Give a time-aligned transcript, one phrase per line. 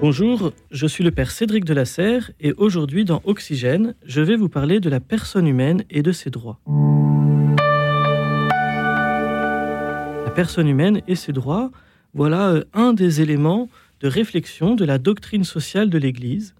[0.00, 4.36] Bonjour, je suis le père Cédric de la Serre et aujourd'hui dans Oxygène, je vais
[4.36, 6.60] vous parler de la personne humaine et de ses droits.
[10.24, 11.72] La personne humaine et ses droits,
[12.14, 16.54] voilà euh, un des éléments de réflexion de la doctrine sociale de l'Église,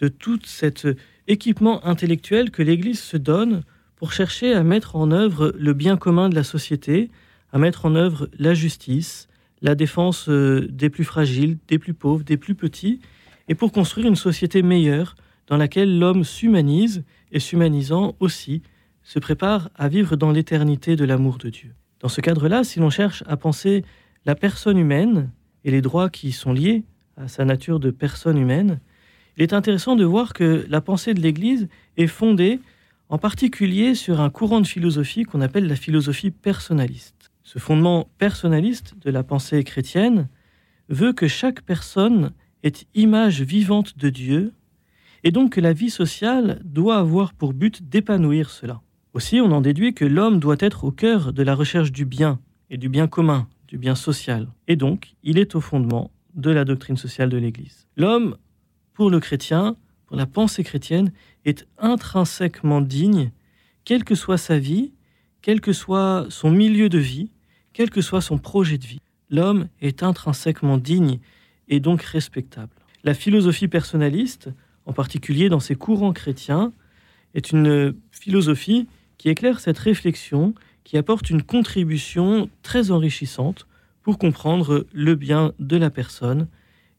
[0.00, 0.88] de tout cet
[1.28, 3.62] équipement intellectuel que l'Église se donne
[3.94, 7.12] pour chercher à mettre en œuvre le bien commun de la société,
[7.52, 9.28] à mettre en œuvre la justice,
[9.62, 13.00] la défense euh, des plus fragiles, des plus pauvres, des plus petits,
[13.48, 15.14] et pour construire une société meilleure
[15.46, 18.62] dans laquelle l'homme s'humanise et s'humanisant aussi
[19.02, 21.74] se prépare à vivre dans l'éternité de l'amour de Dieu.
[22.00, 23.84] Dans ce cadre-là, si l'on cherche à penser
[24.26, 25.30] la personne humaine
[25.64, 26.84] et les droits qui sont liés
[27.16, 28.80] à sa nature de personne humaine,
[29.36, 32.60] il est intéressant de voir que la pensée de l'Église est fondée
[33.08, 37.21] en particulier sur un courant de philosophie qu'on appelle la philosophie personnaliste.
[37.44, 40.28] Ce fondement personnaliste de la pensée chrétienne
[40.88, 42.32] veut que chaque personne
[42.62, 44.52] est image vivante de Dieu
[45.24, 48.80] et donc que la vie sociale doit avoir pour but d'épanouir cela.
[49.14, 52.40] Aussi, on en déduit que l'homme doit être au cœur de la recherche du bien
[52.70, 54.48] et du bien commun, du bien social.
[54.68, 57.86] Et donc, il est au fondement de la doctrine sociale de l'Église.
[57.96, 58.36] L'homme,
[58.94, 61.12] pour le chrétien, pour la pensée chrétienne,
[61.44, 63.32] est intrinsèquement digne,
[63.84, 64.92] quelle que soit sa vie,
[65.42, 67.30] quel que soit son milieu de vie,
[67.72, 69.02] quel que soit son projet de vie.
[69.28, 71.18] L'homme est intrinsèquement digne
[71.68, 72.72] et donc respectable.
[73.02, 74.50] La philosophie personnaliste,
[74.86, 76.72] en particulier dans ses courants chrétiens,
[77.34, 78.86] est une philosophie
[79.18, 83.66] qui éclaire cette réflexion, qui apporte une contribution très enrichissante
[84.02, 86.48] pour comprendre le bien de la personne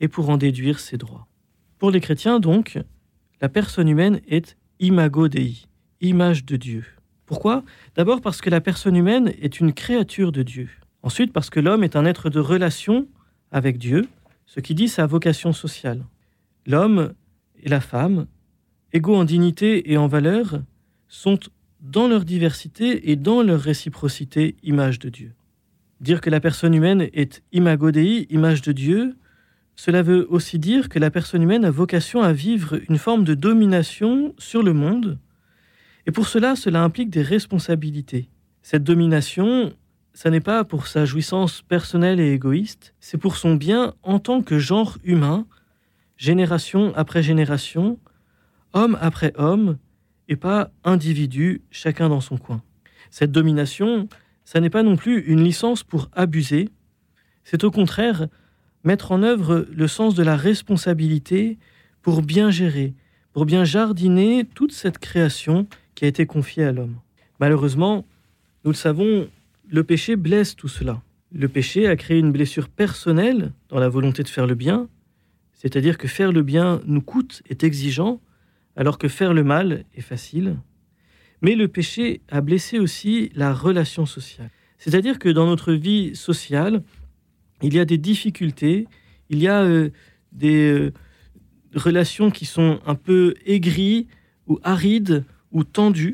[0.00, 1.26] et pour en déduire ses droits.
[1.78, 2.78] Pour les chrétiens, donc,
[3.40, 5.66] la personne humaine est imago Dei,
[6.00, 6.84] image de Dieu.
[7.30, 7.62] Pourquoi?
[7.94, 10.68] D'abord parce que la personne humaine est une créature de Dieu.
[11.04, 13.06] Ensuite parce que l'homme est un être de relation
[13.52, 14.08] avec Dieu,
[14.46, 16.04] ce qui dit sa vocation sociale.
[16.66, 17.12] L'homme
[17.62, 18.26] et la femme,
[18.92, 20.60] égaux en dignité et en valeur,
[21.06, 21.38] sont
[21.80, 25.32] dans leur diversité et dans leur réciprocité image de Dieu.
[26.00, 29.14] Dire que la personne humaine est imago Dei, image de Dieu,
[29.76, 33.34] cela veut aussi dire que la personne humaine a vocation à vivre une forme de
[33.34, 35.16] domination sur le monde,
[36.06, 38.28] et pour cela, cela implique des responsabilités.
[38.62, 39.72] Cette domination,
[40.12, 44.42] ça n'est pas pour sa jouissance personnelle et égoïste, c'est pour son bien en tant
[44.42, 45.46] que genre humain,
[46.16, 47.98] génération après génération,
[48.72, 49.78] homme après homme,
[50.28, 52.62] et pas individu, chacun dans son coin.
[53.10, 54.08] Cette domination,
[54.44, 56.68] ça n'est pas non plus une licence pour abuser,
[57.44, 58.28] c'est au contraire
[58.84, 61.58] mettre en œuvre le sens de la responsabilité
[62.02, 62.94] pour bien gérer,
[63.32, 66.96] pour bien jardiner toute cette création qui a été confié à l'homme.
[67.38, 68.06] Malheureusement,
[68.64, 69.28] nous le savons,
[69.68, 71.02] le péché blesse tout cela.
[71.32, 74.88] Le péché a créé une blessure personnelle dans la volonté de faire le bien,
[75.54, 78.20] c'est-à-dire que faire le bien nous coûte, est exigeant,
[78.76, 80.56] alors que faire le mal est facile.
[81.42, 84.50] Mais le péché a blessé aussi la relation sociale.
[84.78, 86.82] C'est-à-dire que dans notre vie sociale,
[87.62, 88.88] il y a des difficultés,
[89.28, 89.90] il y a euh,
[90.32, 90.92] des euh,
[91.74, 94.08] relations qui sont un peu aigries
[94.46, 96.12] ou arides ou tendu,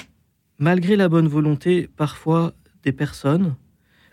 [0.59, 3.57] malgré la bonne volonté parfois des personnes,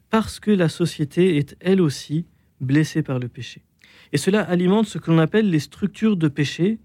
[0.09, 2.25] parce que la société est elle aussi
[2.59, 3.63] blessée par le péché.
[4.11, 6.79] Et cela alimente ce que l'on appelle les structures de péché,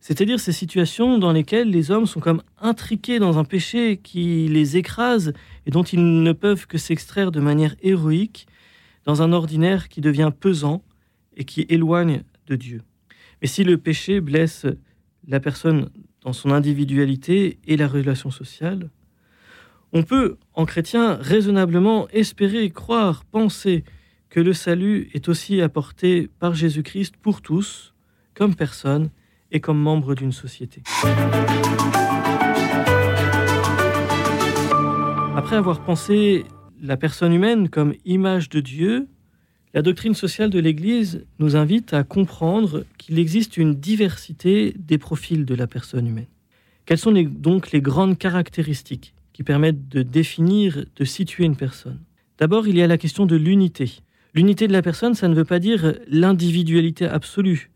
[0.00, 4.76] c'est-à-dire ces situations dans lesquelles les hommes sont comme intriqués dans un péché qui les
[4.76, 5.32] écrase
[5.66, 8.46] et dont ils ne peuvent que s'extraire de manière héroïque,
[9.04, 10.84] dans un ordinaire qui devient pesant
[11.36, 12.82] et qui éloigne de Dieu.
[13.40, 14.66] Mais si le péché blesse
[15.26, 15.90] la personne
[16.28, 18.90] dans son individualité et la relation sociale,
[19.94, 23.82] on peut, en chrétien, raisonnablement espérer, croire, penser
[24.28, 27.94] que le salut est aussi apporté par Jésus-Christ pour tous,
[28.34, 29.08] comme personne
[29.52, 30.82] et comme membre d'une société.
[35.34, 36.44] Après avoir pensé
[36.82, 39.08] la personne humaine comme image de Dieu,
[39.74, 45.44] la doctrine sociale de l'Église nous invite à comprendre qu'il existe une diversité des profils
[45.44, 46.26] de la personne humaine.
[46.86, 52.00] Quelles sont donc les grandes caractéristiques qui permettent de définir, de situer une personne?
[52.38, 54.00] D'abord, il y a la question de l'unité.
[54.34, 57.70] L'unité de la personne, ça ne veut pas dire l'individualité absolue.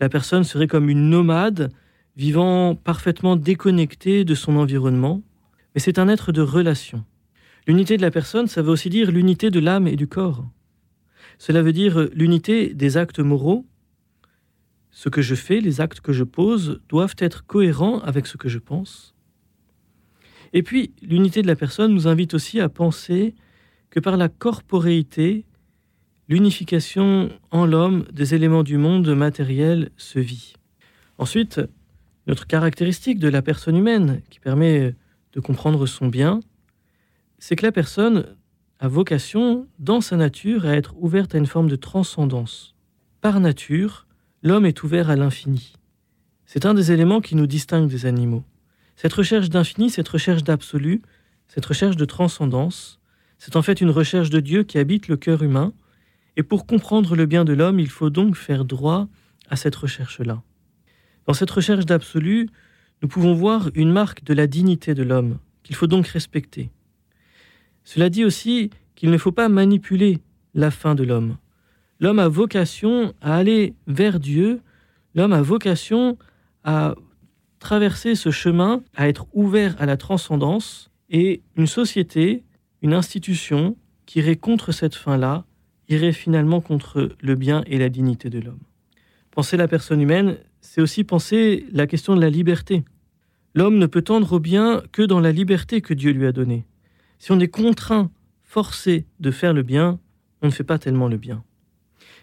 [0.00, 1.72] La personne serait comme une nomade,
[2.16, 5.22] vivant parfaitement déconnectée de son environnement,
[5.74, 7.04] mais c'est un être de relation.
[7.66, 10.46] L'unité de la personne, ça veut aussi dire l'unité de l'âme et du corps.
[11.38, 13.64] Cela veut dire l'unité des actes moraux.
[14.90, 18.48] Ce que je fais, les actes que je pose, doivent être cohérents avec ce que
[18.48, 19.14] je pense.
[20.52, 23.34] Et puis, l'unité de la personne nous invite aussi à penser
[23.90, 25.44] que par la corporéité,
[26.28, 30.54] l'unification en l'homme des éléments du monde matériel se vit.
[31.18, 31.60] Ensuite,
[32.26, 34.94] notre caractéristique de la personne humaine qui permet
[35.32, 36.40] de comprendre son bien,
[37.38, 38.36] c'est que la personne
[38.80, 42.74] a vocation, dans sa nature, à être ouverte à une forme de transcendance.
[43.20, 44.06] Par nature,
[44.42, 45.72] l'homme est ouvert à l'infini.
[46.46, 48.44] C'est un des éléments qui nous distingue des animaux.
[48.94, 51.02] Cette recherche d'infini, cette recherche d'absolu,
[51.48, 53.00] cette recherche de transcendance,
[53.38, 55.72] c'est en fait une recherche de Dieu qui habite le cœur humain,
[56.36, 59.08] et pour comprendre le bien de l'homme, il faut donc faire droit
[59.50, 60.42] à cette recherche-là.
[61.26, 62.48] Dans cette recherche d'absolu,
[63.02, 66.70] nous pouvons voir une marque de la dignité de l'homme, qu'il faut donc respecter.
[67.88, 70.18] Cela dit aussi qu'il ne faut pas manipuler
[70.52, 71.38] la fin de l'homme.
[72.00, 74.60] L'homme a vocation à aller vers Dieu,
[75.14, 76.18] l'homme a vocation
[76.64, 76.94] à
[77.60, 82.44] traverser ce chemin, à être ouvert à la transcendance, et une société,
[82.82, 83.74] une institution
[84.04, 85.46] qui irait contre cette fin-là,
[85.88, 88.60] irait finalement contre le bien et la dignité de l'homme.
[89.30, 92.84] Penser la personne humaine, c'est aussi penser la question de la liberté.
[93.54, 96.66] L'homme ne peut tendre au bien que dans la liberté que Dieu lui a donnée.
[97.18, 98.10] Si on est contraint,
[98.42, 99.98] forcé de faire le bien,
[100.42, 101.44] on ne fait pas tellement le bien.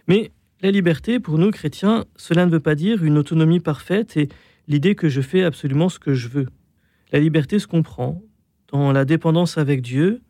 [0.07, 0.31] Mais
[0.61, 4.29] la liberté, pour nous chrétiens, cela ne veut pas dire une autonomie parfaite et
[4.67, 6.47] l'idée que je fais absolument ce que je veux.
[7.11, 8.21] La liberté se comprend
[8.71, 10.21] dans la dépendance avec Dieu,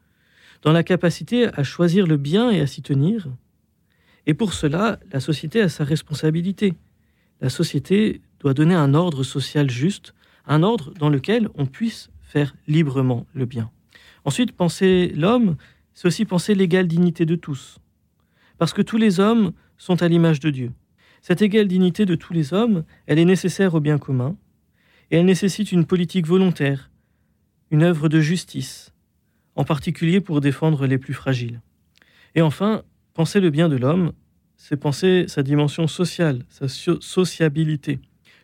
[0.62, 3.28] dans la capacité à choisir le bien et à s'y tenir.
[4.26, 6.74] Et pour cela, la société a sa responsabilité.
[7.40, 10.14] La société doit donner un ordre social juste,
[10.48, 13.70] un ordre dans lequel on puisse faire librement le bien.
[14.26, 15.56] Ensuite, penser l'homme,
[15.94, 17.78] c'est aussi penser l'égale dignité de tous.
[18.58, 20.72] Parce que tous les hommes sont à l'image de Dieu.
[21.22, 24.36] Cette égale dignité de tous les hommes, elle est nécessaire au bien commun,
[25.12, 26.90] et elle nécessite une politique volontaire,
[27.72, 28.94] une œuvre de justice,
[29.56, 31.62] en particulier pour défendre les plus fragiles.
[32.34, 32.84] Et enfin,
[33.14, 34.14] penser le bien de l'homme,
[34.58, 38.00] c'est penser sa dimension sociale, sa sociabilité.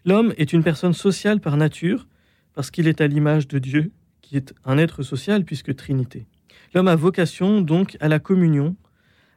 [0.06, 2.08] L'homme est une personne sociale par nature,
[2.54, 3.92] parce qu'il est à l'image de Dieu,
[4.32, 6.26] qui est un être social puisque Trinité.
[6.74, 8.78] L'homme a vocation donc à la communion,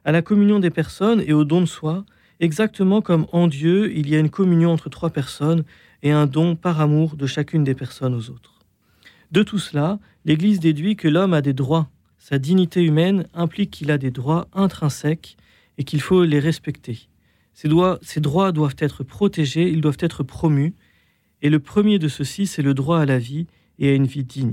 [0.05, 2.05] à la communion des personnes et au don de soi,
[2.39, 5.65] exactement comme en Dieu il y a une communion entre trois personnes
[6.01, 8.61] et un don par amour de chacune des personnes aux autres.
[9.33, 11.89] De tout cela, l'Église déduit que l'homme a des droits.
[12.17, 15.35] Sa dignité humaine implique qu'il a des droits intrinsèques
[15.77, 17.09] et qu'il faut les respecter.
[17.53, 20.73] Ces droits, droits doivent être protégés, ils doivent être promus,
[21.41, 23.45] et le premier de ceux-ci, c'est le droit à la vie
[23.77, 24.43] et à une vie digne.